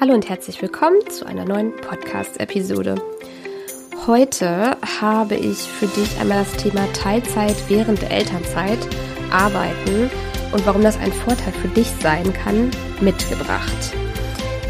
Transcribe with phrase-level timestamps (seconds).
[0.00, 2.94] Hallo und herzlich willkommen zu einer neuen Podcast-Episode.
[4.06, 8.78] Heute habe ich für dich einmal das Thema Teilzeit während der Elternzeit,
[9.30, 10.10] Arbeiten
[10.52, 12.70] und warum das ein Vorteil für dich sein kann,
[13.02, 13.92] mitgebracht.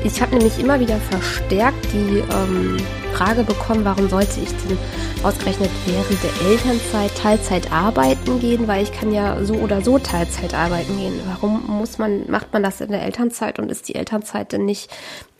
[0.02, 2.76] Ich habe nämlich immer wieder verstärkt die ähm,
[3.12, 4.78] Frage bekommen, warum sollte ich denn
[5.22, 10.54] ausgerechnet während der Elternzeit Teilzeit arbeiten gehen, weil ich kann ja so oder so Teilzeit
[10.54, 11.20] arbeiten gehen.
[11.26, 14.90] Warum muss man, macht man das in der Elternzeit und ist die Elternzeit denn nicht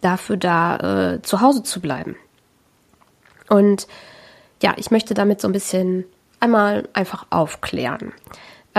[0.01, 2.17] dafür da, äh, zu Hause zu bleiben?
[3.49, 3.87] Und
[4.63, 6.05] ja, ich möchte damit so ein bisschen
[6.41, 8.13] einmal einfach aufklären.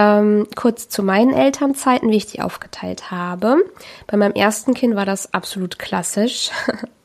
[0.02, 3.58] Ähm, kurz zu meinen Elternzeiten, wie ich die aufgeteilt habe.
[4.08, 6.50] Bei meinem ersten Kind war das absolut klassisch.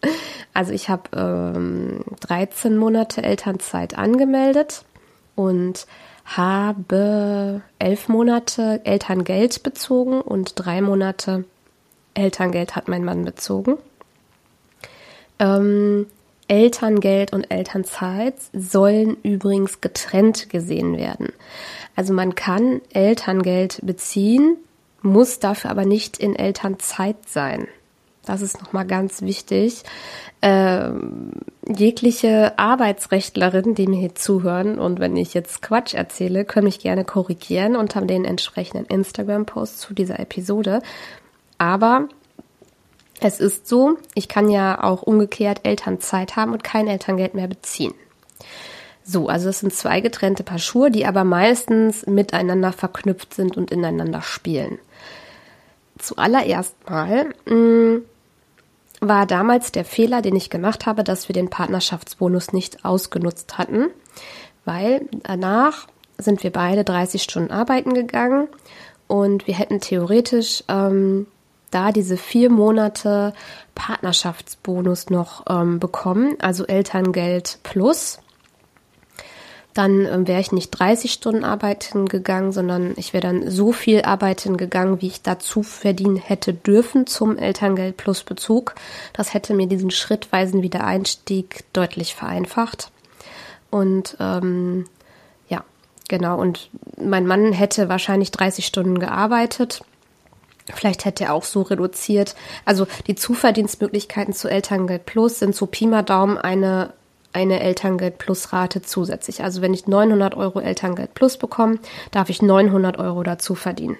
[0.54, 4.86] also ich habe ähm, 13 Monate Elternzeit angemeldet
[5.34, 5.86] und
[6.24, 11.44] habe elf Monate Elterngeld bezogen und drei Monate
[12.14, 13.76] Elterngeld hat mein Mann bezogen.
[15.38, 16.06] Ähm,
[16.48, 21.32] Elterngeld und Elternzeit sollen übrigens getrennt gesehen werden.
[21.96, 24.56] Also man kann Elterngeld beziehen,
[25.02, 27.68] muss dafür aber nicht in Elternzeit sein.
[28.26, 29.84] Das ist nochmal ganz wichtig.
[30.42, 31.30] Ähm,
[31.66, 37.04] jegliche Arbeitsrechtlerin, die mir hier zuhören und wenn ich jetzt Quatsch erzähle, können mich gerne
[37.04, 40.82] korrigieren unter den entsprechenden Instagram-Post zu dieser Episode.
[41.56, 42.08] Aber
[43.20, 47.94] es ist so, ich kann ja auch umgekehrt Elternzeit haben und kein Elterngeld mehr beziehen.
[49.04, 53.70] So, also es sind zwei getrennte Paar Schuhe, die aber meistens miteinander verknüpft sind und
[53.70, 54.78] ineinander spielen.
[55.98, 58.02] Zuallererst mal mh, mm,
[59.00, 63.88] war damals der Fehler, den ich gemacht habe, dass wir den Partnerschaftsbonus nicht ausgenutzt hatten,
[64.64, 65.86] weil danach
[66.18, 68.48] sind wir beide 30 Stunden arbeiten gegangen
[69.06, 71.26] und wir hätten theoretisch ähm,
[71.70, 73.32] da diese vier Monate
[73.74, 78.18] Partnerschaftsbonus noch ähm, bekommen, also Elterngeld plus.
[79.74, 84.02] Dann ähm, wäre ich nicht 30 Stunden arbeiten gegangen, sondern ich wäre dann so viel
[84.02, 88.74] arbeiten gegangen, wie ich dazu verdienen hätte dürfen zum Elterngeld plus Bezug.
[89.12, 92.90] Das hätte mir diesen schrittweisen Wiedereinstieg deutlich vereinfacht.
[93.68, 94.86] Und ähm,
[95.48, 95.62] ja,
[96.08, 96.40] genau.
[96.40, 99.82] Und mein Mann hätte wahrscheinlich 30 Stunden gearbeitet
[100.74, 102.34] Vielleicht hätte er auch so reduziert.
[102.64, 106.92] Also die Zuverdienstmöglichkeiten zu Elterngeld Plus sind so Pi mal Daumen eine,
[107.32, 109.44] eine Elterngeld Plus Rate zusätzlich.
[109.44, 111.78] Also wenn ich 900 Euro Elterngeld Plus bekomme,
[112.10, 113.96] darf ich 900 Euro dazu verdienen.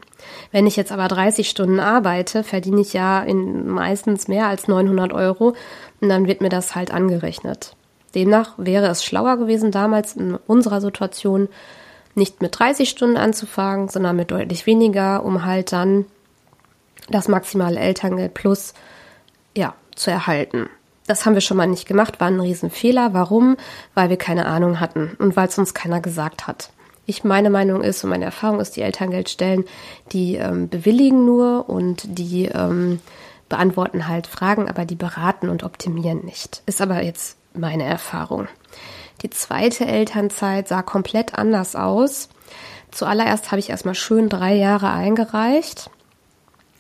[0.51, 5.13] Wenn ich jetzt aber 30 Stunden arbeite, verdiene ich ja in meistens mehr als 900
[5.13, 5.55] Euro
[6.01, 7.77] und dann wird mir das halt angerechnet.
[8.17, 11.49] Demnach wäre es schlauer gewesen, damals in unserer Situation
[12.17, 16.07] nicht mit 30 Stunden anzufangen, sondern mit deutlich weniger, um halt dann
[17.09, 18.75] das maximale Elterngeld plus
[19.57, 20.69] ja, zu erhalten.
[21.07, 23.15] Das haben wir schon mal nicht gemacht, war ein Riesenfehler.
[23.15, 23.57] Warum?
[23.95, 26.71] Weil wir keine Ahnung hatten und weil es uns keiner gesagt hat.
[27.07, 29.65] Ich meine Meinung ist und meine Erfahrung ist, die Elterngeldstellen,
[30.11, 33.01] die ähm, bewilligen nur und die ähm,
[33.49, 36.63] beantworten halt Fragen, aber die beraten und optimieren nicht.
[36.67, 38.49] Ist aber jetzt meine Erfahrung.
[39.23, 42.29] Die zweite Elternzeit sah komplett anders aus.
[42.91, 45.91] Zuallererst habe ich erstmal schön drei Jahre eingereicht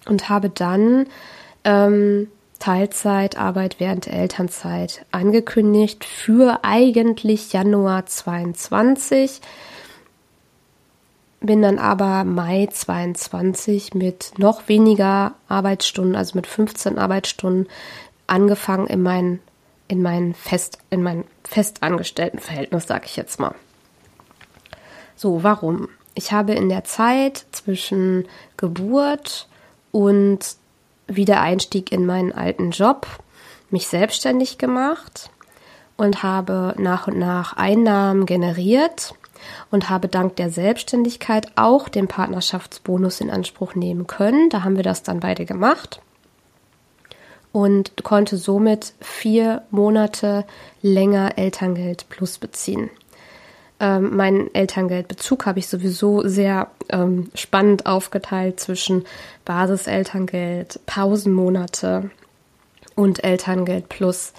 [0.06, 1.06] und habe dann
[1.64, 2.28] ähm,
[2.58, 9.40] Teilzeitarbeit während der Elternzeit angekündigt für eigentlich Januar 22.
[11.40, 17.68] Bin dann aber Mai 22 mit noch weniger Arbeitsstunden, also mit 15 Arbeitsstunden,
[18.26, 19.40] angefangen in mein,
[19.86, 23.54] in mein Fest, in mein Festangestelltenverhältnis, sage ich jetzt mal.
[25.14, 25.88] So, warum?
[26.14, 29.46] Ich habe in der Zeit zwischen Geburt
[29.96, 30.56] und
[31.06, 33.06] Wiedereinstieg in meinen alten Job,
[33.70, 35.30] mich selbstständig gemacht
[35.96, 39.14] und habe nach und nach Einnahmen generiert
[39.70, 44.50] und habe dank der Selbstständigkeit auch den Partnerschaftsbonus in Anspruch nehmen können.
[44.50, 46.02] Da haben wir das dann beide gemacht
[47.52, 50.44] und konnte somit vier Monate
[50.82, 52.90] länger Elterngeld plus beziehen.
[53.78, 59.04] Ähm, meinen Elterngeldbezug habe ich sowieso sehr ähm, spannend aufgeteilt zwischen
[59.44, 62.10] Basiselterngeld, Pausenmonate
[62.94, 64.32] und Elterngeld plus.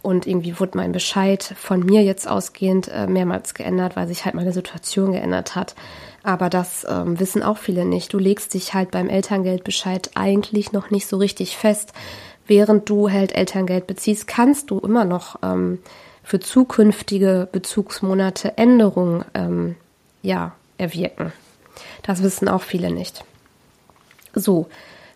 [0.00, 4.34] Und irgendwie wurde mein Bescheid von mir jetzt ausgehend äh, mehrmals geändert, weil sich halt
[4.34, 5.74] meine Situation geändert hat.
[6.22, 8.12] Aber das ähm, wissen auch viele nicht.
[8.12, 11.92] Du legst dich halt beim Elterngeldbescheid eigentlich noch nicht so richtig fest.
[12.46, 15.80] Während du halt Elterngeld beziehst, kannst du immer noch ähm,
[16.24, 19.76] für zukünftige Bezugsmonate Änderungen ähm,
[20.22, 21.32] ja, erwirken.
[22.02, 23.24] Das wissen auch viele nicht.
[24.34, 24.68] So,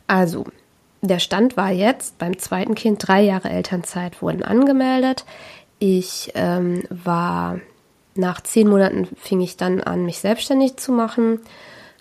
[0.07, 0.45] also
[1.01, 5.25] der Stand war jetzt beim zweiten Kind, drei Jahre Elternzeit wurden angemeldet.
[5.79, 7.61] Ich ähm, war
[8.15, 11.41] nach zehn Monaten fing ich dann an, mich selbstständig zu machen,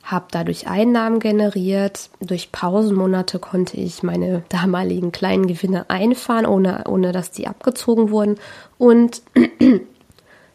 [0.08, 2.10] habe dadurch Einnahmen generiert.
[2.22, 8.38] Durch Pausenmonate konnte ich meine damaligen kleinen Gewinne einfahren, ohne, ohne dass die abgezogen wurden.
[8.78, 9.22] Und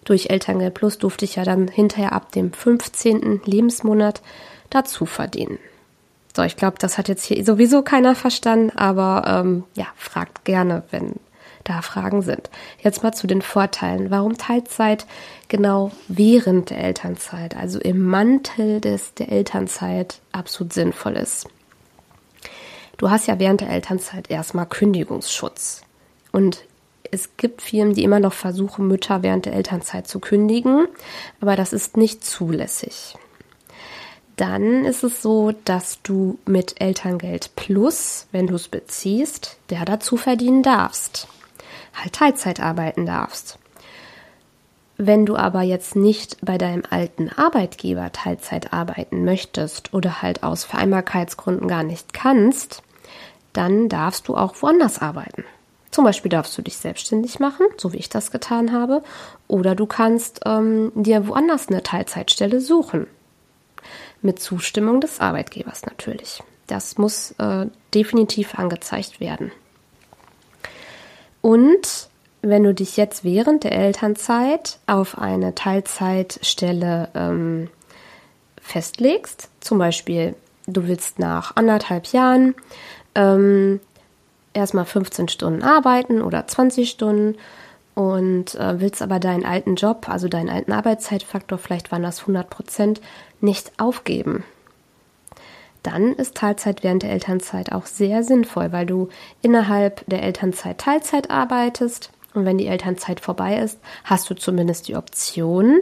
[0.05, 3.43] durch Elterngeld Plus durfte ich ja dann hinterher ab dem 15.
[3.45, 4.23] Lebensmonat
[4.71, 5.59] dazu verdienen.
[6.35, 10.83] So, ich glaube, das hat jetzt hier sowieso keiner verstanden, aber ähm, ja, fragt gerne,
[10.91, 11.17] wenn
[11.65, 12.51] da Fragen sind.
[12.83, 14.11] Jetzt mal zu den Vorteilen.
[14.11, 15.07] Warum Teilzeit
[15.49, 21.47] genau während der Elternzeit, also im Mantel des, der Elternzeit, absolut sinnvoll ist.
[22.99, 25.83] Du hast ja während der Elternzeit erstmal Kündigungsschutz.
[26.31, 26.65] Und
[27.11, 30.87] es gibt Firmen, die immer noch versuchen, Mütter während der Elternzeit zu kündigen,
[31.41, 33.17] aber das ist nicht zulässig
[34.37, 40.17] dann ist es so, dass du mit Elterngeld Plus, wenn du es beziehst, der dazu
[40.17, 41.29] verdienen darfst.
[41.95, 43.59] Halt Teilzeit arbeiten darfst.
[44.99, 50.65] Wenn du aber jetzt nicht bei deinem alten Arbeitgeber Teilzeit arbeiten möchtest oder halt aus
[50.65, 52.83] Vereinbarkeitsgründen gar nicht kannst,
[53.53, 55.45] dann darfst du auch woanders arbeiten.
[55.91, 59.03] Zum Beispiel darfst du dich selbstständig machen, so wie ich das getan habe,
[59.49, 63.07] oder du kannst ähm, dir woanders eine Teilzeitstelle suchen
[64.23, 66.43] mit Zustimmung des Arbeitgebers natürlich.
[66.67, 69.51] Das muss äh, definitiv angezeigt werden.
[71.43, 72.09] Und
[72.41, 77.69] wenn du dich jetzt während der Elternzeit auf eine Teilzeitstelle ähm,
[78.61, 80.35] festlegst, zum Beispiel
[80.67, 82.55] du willst nach anderthalb Jahren
[83.15, 83.81] ähm,
[84.55, 87.37] erstmal 15 Stunden arbeiten oder 20 Stunden
[87.95, 92.49] und äh, willst aber deinen alten Job, also deinen alten Arbeitszeitfaktor, vielleicht waren das 100
[92.49, 93.01] Prozent,
[93.41, 94.45] nicht aufgeben.
[95.83, 99.09] Dann ist Teilzeit während der Elternzeit auch sehr sinnvoll, weil du
[99.41, 104.97] innerhalb der Elternzeit Teilzeit arbeitest und wenn die Elternzeit vorbei ist, hast du zumindest die
[104.97, 105.81] Option,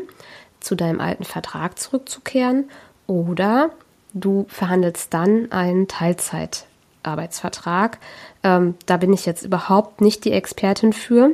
[0.61, 2.69] zu deinem alten Vertrag zurückzukehren
[3.06, 3.70] oder
[4.12, 7.96] du verhandelst dann einen Teilzeitarbeitsvertrag.
[8.43, 11.31] Ähm, da bin ich jetzt überhaupt nicht die Expertin für.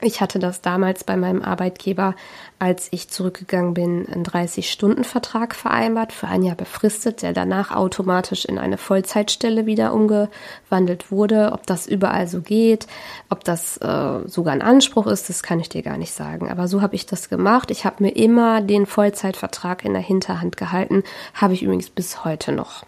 [0.00, 2.14] Ich hatte das damals bei meinem Arbeitgeber,
[2.58, 8.58] als ich zurückgegangen bin, einen 30-Stunden-Vertrag vereinbart, für ein Jahr befristet, der danach automatisch in
[8.58, 11.52] eine Vollzeitstelle wieder umgewandelt wurde.
[11.52, 12.86] Ob das überall so geht,
[13.30, 16.50] ob das äh, sogar ein Anspruch ist, das kann ich dir gar nicht sagen.
[16.50, 17.70] Aber so habe ich das gemacht.
[17.70, 21.04] Ich habe mir immer den Vollzeitvertrag in der Hinterhand gehalten,
[21.34, 22.84] habe ich übrigens bis heute noch.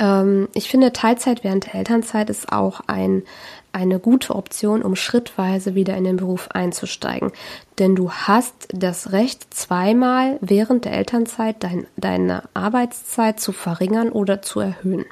[0.00, 3.22] Ähm, ich finde, Teilzeit während der Elternzeit ist auch ein
[3.72, 7.32] eine gute Option, um schrittweise wieder in den Beruf einzusteigen.
[7.78, 14.42] Denn du hast das Recht, zweimal während der Elternzeit dein, deine Arbeitszeit zu verringern oder
[14.42, 15.04] zu erhöhen.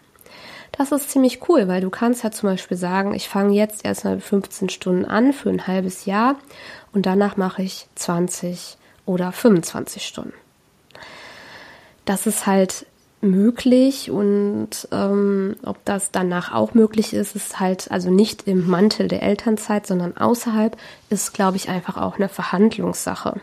[0.73, 4.21] Das ist ziemlich cool, weil du kannst ja zum Beispiel sagen, ich fange jetzt erstmal
[4.21, 6.37] 15 Stunden an für ein halbes Jahr
[6.93, 8.77] und danach mache ich 20
[9.07, 10.35] oder 25 Stunden.
[12.05, 12.87] Das ist halt
[13.21, 19.09] möglich und ähm, ob das danach auch möglich ist, ist halt also nicht im Mantel
[19.09, 20.77] der Elternzeit, sondern außerhalb,
[21.11, 23.41] ist, glaube ich, einfach auch eine Verhandlungssache.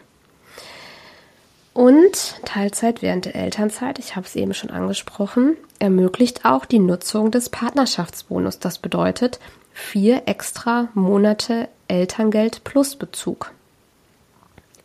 [1.74, 7.32] Und Teilzeit während der Elternzeit, ich habe es eben schon angesprochen, ermöglicht auch die Nutzung
[7.32, 8.60] des Partnerschaftsbonus.
[8.60, 9.40] Das bedeutet
[9.74, 13.52] vier extra Monate Elterngeld plus Bezug.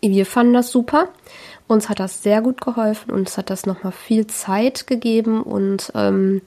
[0.00, 1.08] Wir fanden das super
[1.70, 6.42] uns hat das sehr gut geholfen, uns hat das nochmal viel Zeit gegeben und ähm,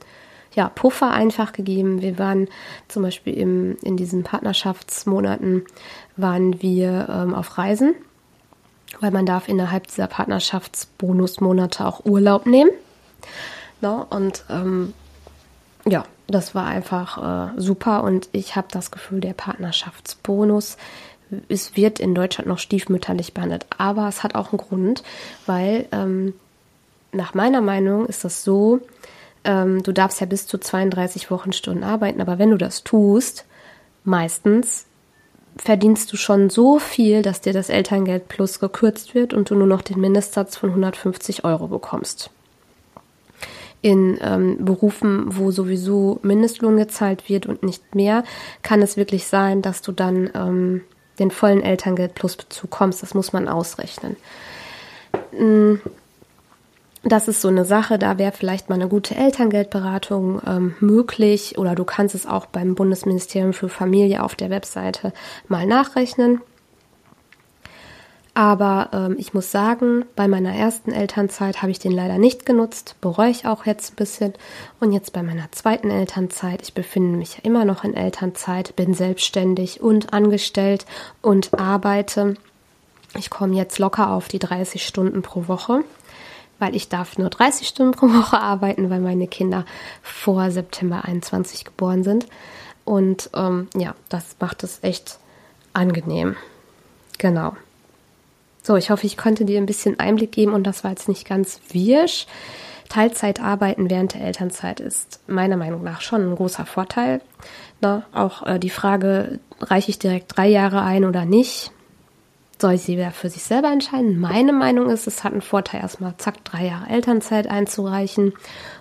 [0.54, 2.02] ja, Puffer einfach gegeben.
[2.02, 2.48] Wir waren
[2.88, 5.64] zum Beispiel im, in diesen Partnerschaftsmonaten
[6.16, 7.94] waren wir ähm, auf Reisen,
[9.00, 12.70] weil man darf innerhalb dieser Partnerschaftsbonusmonate auch Urlaub nehmen.
[13.80, 14.06] No, ne?
[14.10, 14.92] und ähm,
[15.86, 20.76] ja, das war einfach äh, super und ich habe das Gefühl, der Partnerschaftsbonus
[21.48, 23.66] es wird in Deutschland noch stiefmütterlich behandelt.
[23.76, 25.02] Aber es hat auch einen Grund,
[25.46, 26.34] weil ähm,
[27.12, 28.80] nach meiner Meinung ist das so,
[29.44, 33.44] ähm, du darfst ja bis zu 32 Wochenstunden arbeiten, aber wenn du das tust,
[34.04, 34.86] meistens
[35.56, 39.66] verdienst du schon so viel, dass dir das Elterngeld plus gekürzt wird und du nur
[39.66, 42.30] noch den Mindestsatz von 150 Euro bekommst.
[43.80, 48.24] In ähm, Berufen, wo sowieso Mindestlohn gezahlt wird und nicht mehr,
[48.62, 50.80] kann es wirklich sein, dass du dann ähm,
[51.18, 53.02] den vollen Elterngeld plus Bezug kommst.
[53.02, 54.16] Das muss man ausrechnen.
[55.32, 55.74] Mm,
[57.06, 61.74] das ist so eine Sache, da wäre vielleicht mal eine gute Elterngeldberatung ähm, möglich oder
[61.74, 65.12] du kannst es auch beim Bundesministerium für Familie auf der Webseite
[65.46, 66.40] mal nachrechnen.
[68.36, 72.96] Aber ähm, ich muss sagen, bei meiner ersten Elternzeit habe ich den leider nicht genutzt,
[73.00, 74.34] bereue ich auch jetzt ein bisschen.
[74.80, 78.92] Und jetzt bei meiner zweiten Elternzeit, ich befinde mich ja immer noch in Elternzeit, bin
[78.92, 80.84] selbstständig und angestellt
[81.22, 82.34] und arbeite.
[83.16, 85.84] Ich komme jetzt locker auf die 30 Stunden pro Woche,
[86.58, 89.64] weil ich darf nur 30 Stunden pro Woche arbeiten, weil meine Kinder
[90.02, 92.26] vor September 21 geboren sind.
[92.84, 95.20] Und ähm, ja, das macht es echt
[95.72, 96.34] angenehm.
[97.18, 97.54] Genau.
[98.66, 101.28] So, ich hoffe, ich konnte dir ein bisschen Einblick geben und das war jetzt nicht
[101.28, 102.26] ganz wirsch.
[102.88, 107.20] Teilzeit arbeiten während der Elternzeit ist meiner Meinung nach schon ein großer Vorteil.
[107.82, 111.72] Na, auch äh, die Frage, reiche ich direkt drei Jahre ein oder nicht,
[112.58, 114.18] soll sie wieder für sich selber entscheiden.
[114.18, 118.32] Meine Meinung ist, es hat einen Vorteil, erstmal zack, drei Jahre Elternzeit einzureichen.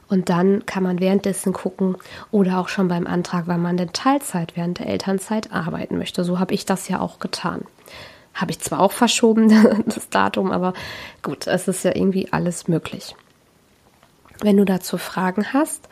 [0.08, 1.98] Und dann kann man währenddessen gucken
[2.32, 6.24] oder auch schon beim Antrag, wann man denn Teilzeit während der Elternzeit arbeiten möchte.
[6.24, 7.66] So habe ich das ja auch getan.
[8.34, 10.74] Habe ich zwar auch verschoben, das Datum, aber
[11.22, 13.16] gut, es ist ja irgendwie alles möglich.
[14.42, 15.88] Wenn du dazu Fragen hast,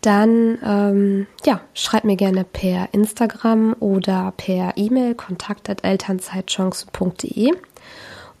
[0.00, 7.52] dann ähm, ja, schreib mir gerne per Instagram oder per E-Mail kontakt@elternzeitchancen.de.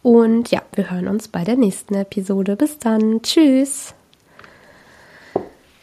[0.02, 2.56] Und ja, wir hören uns bei der nächsten Episode.
[2.56, 3.22] Bis dann.
[3.22, 3.94] Tschüss.